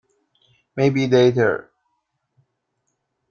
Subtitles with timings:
[0.75, 1.69] Maybe later.